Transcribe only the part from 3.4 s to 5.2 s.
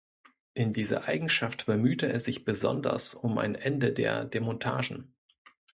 Ende der Demontagen.